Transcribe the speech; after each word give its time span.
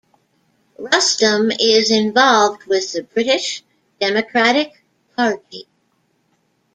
Rustem 0.79 1.51
is 1.59 1.91
involved 1.91 2.63
with 2.65 2.91
the 2.91 3.03
British 3.03 3.61
Democratic 3.99 4.83
Party. 5.15 5.67